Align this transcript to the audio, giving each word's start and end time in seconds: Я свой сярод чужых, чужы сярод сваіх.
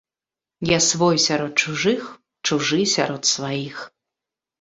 Я 0.67 0.79
свой 0.85 1.19
сярод 1.25 1.53
чужых, 1.65 2.01
чужы 2.51 2.79
сярод 2.95 3.21
сваіх. 3.35 3.77